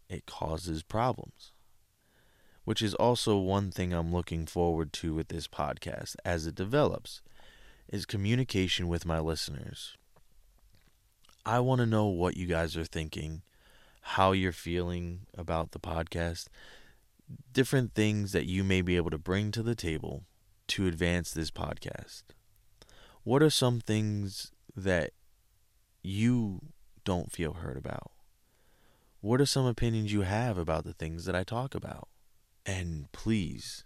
it 0.09 0.27
causes 0.27 0.83
problems. 0.83 1.53
Which 2.65 2.81
is 2.81 2.95
also 2.95 3.37
one 3.37 3.71
thing 3.71 3.93
I'm 3.93 4.13
looking 4.13 4.47
forward 4.47 4.93
to 4.95 5.15
with 5.15 5.29
this 5.29 5.47
podcast 5.47 6.17
as 6.25 6.47
it 6.47 6.55
develops 6.55 7.21
is 7.89 8.07
communication 8.07 8.89
with 8.89 9.05
my 9.05 9.21
listeners. 9.21 9.97
I 11.45 11.61
want 11.61 11.81
to 11.81 11.87
know 11.87 12.07
what 12.07 12.39
you 12.39 12.47
guys 12.47 12.75
are 12.77 12.85
thinking, 12.85 13.43
how 14.01 14.33
you're 14.33 14.53
feeling 14.53 15.27
about 15.37 15.73
the 15.73 15.79
podcast, 15.79 16.47
different 17.53 17.95
things 17.95 18.33
that 18.33 18.47
you 18.47 18.65
may 18.65 18.83
be 18.83 18.97
able 18.97 19.11
to 19.11 19.19
bring 19.19 19.51
to 19.53 19.63
the 19.63 19.75
table 19.75 20.25
to 20.69 20.87
advance 20.87 21.33
this 21.33 21.51
podcast. 21.51 22.23
What 23.23 23.43
are 23.43 23.51
some 23.51 23.81
things 23.81 24.53
that 24.77 25.13
you 26.03 26.61
don't 27.05 27.33
feel 27.33 27.55
heard 27.55 27.77
about? 27.77 28.11
What 29.21 29.41
are 29.41 29.47
some 29.47 29.67
opinions 29.67 30.13
you 30.13 30.23
have 30.23 30.59
about 30.59 30.85
the 30.85 30.93
things 30.93 31.25
that 31.25 31.35
I 31.35 31.45
talk 31.45 31.75
about? 31.75 32.09
And 32.67 33.11
please 33.13 33.85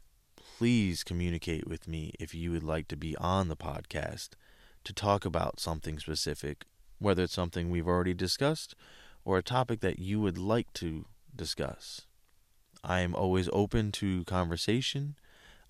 please 0.59 1.05
communicate 1.05 1.69
with 1.69 1.87
me 1.87 2.13
if 2.19 2.35
you 2.35 2.51
would 2.51 2.65
like 2.65 2.89
to 2.89 2.97
be 2.97 3.17
on 3.19 3.47
the 3.47 3.55
podcast 3.55 4.31
to 4.83 4.93
talk 4.93 5.25
about 5.25 5.61
something 5.61 6.01
specific, 6.01 6.65
whether 6.99 7.23
it's 7.23 7.33
something 7.33 7.71
we've 7.71 7.87
already 7.87 8.13
discussed 8.13 8.75
or 9.25 9.39
a 9.39 9.43
topic 9.43 9.79
that 9.79 10.01
you 10.01 10.21
would 10.21 10.37
like 10.37 10.73
to 10.73 11.07
discuss. 11.37 12.08
I 12.89 13.01
am 13.01 13.15
always 13.15 13.51
open 13.53 13.93
to 13.93 14.25
conversation. 14.25 15.17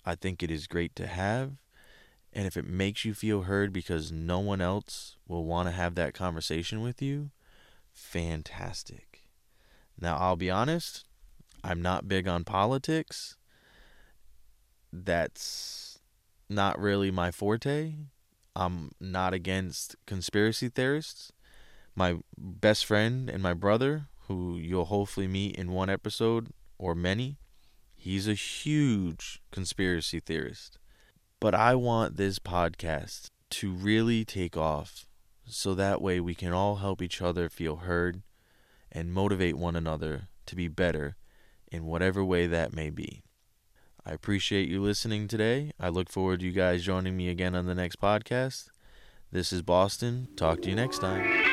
I 0.05 0.15
think 0.15 0.41
it 0.41 0.49
is 0.49 0.67
great 0.67 0.95
to 0.95 1.05
have. 1.05 1.51
And 2.31 2.47
if 2.47 2.55
it 2.55 2.65
makes 2.65 3.03
you 3.03 3.13
feel 3.13 3.41
heard 3.41 3.73
because 3.73 4.09
no 4.09 4.39
one 4.39 4.61
else 4.61 5.17
will 5.27 5.43
want 5.43 5.67
to 5.67 5.73
have 5.73 5.95
that 5.95 6.13
conversation 6.13 6.81
with 6.81 7.01
you, 7.01 7.31
fantastic. 7.91 9.23
Now, 9.99 10.15
I'll 10.15 10.37
be 10.37 10.49
honest, 10.49 11.03
I'm 11.61 11.81
not 11.81 12.07
big 12.07 12.25
on 12.25 12.45
politics 12.45 13.35
that's 14.93 15.99
not 16.47 16.79
really 16.79 17.11
my 17.11 17.31
forte. 17.31 17.95
I'm 18.55 18.91
not 19.01 19.33
against 19.33 19.97
conspiracy 20.05 20.69
theorists. 20.69 21.33
My 21.95 22.19
best 22.37 22.85
friend 22.85 23.29
and 23.29 23.43
my 23.43 23.53
brother, 23.53 24.07
who 24.27 24.57
you'll 24.57 24.85
hopefully 24.85 25.27
meet 25.27 25.57
in 25.57 25.73
one 25.73 25.89
episode 25.89 26.53
or 26.79 26.95
many, 26.95 27.37
he's 27.95 28.27
a 28.27 28.33
huge 28.33 29.41
conspiracy 29.51 30.19
theorist. 30.19 30.79
But 31.39 31.53
I 31.53 31.75
want 31.75 32.17
this 32.17 32.39
podcast 32.39 33.29
to 33.51 33.71
really 33.71 34.25
take 34.25 34.57
off 34.57 35.05
so 35.45 35.75
that 35.75 36.01
way 36.01 36.19
we 36.19 36.35
can 36.35 36.53
all 36.53 36.77
help 36.77 37.01
each 37.01 37.21
other 37.21 37.49
feel 37.49 37.77
heard 37.77 38.21
and 38.91 39.13
motivate 39.13 39.57
one 39.57 39.75
another 39.75 40.29
to 40.45 40.55
be 40.55 40.67
better 40.67 41.15
in 41.71 41.85
whatever 41.85 42.23
way 42.23 42.47
that 42.47 42.73
may 42.73 42.89
be. 42.89 43.21
I 44.05 44.11
appreciate 44.11 44.69
you 44.69 44.81
listening 44.81 45.27
today. 45.27 45.71
I 45.79 45.89
look 45.89 46.09
forward 46.09 46.39
to 46.39 46.45
you 46.45 46.51
guys 46.51 46.83
joining 46.83 47.15
me 47.15 47.29
again 47.29 47.55
on 47.55 47.65
the 47.65 47.75
next 47.75 48.01
podcast. 48.01 48.69
This 49.31 49.53
is 49.53 49.61
Boston. 49.61 50.29
Talk 50.35 50.61
to 50.63 50.69
you 50.69 50.75
next 50.75 50.99
time. 50.99 51.48